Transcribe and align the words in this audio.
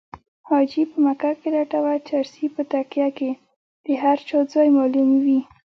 حاجي 0.47 0.83
په 0.91 0.97
مکه 1.05 1.31
کې 1.39 1.49
لټوه 1.55 1.93
چرسي 2.07 2.45
په 2.55 2.61
تکیه 2.71 3.09
کې 3.17 3.31
د 3.85 3.87
هر 4.01 4.17
چا 4.27 4.37
ځای 4.53 4.67
معلوموي 4.77 5.39